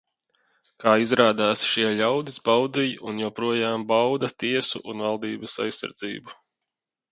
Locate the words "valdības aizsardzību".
5.09-6.39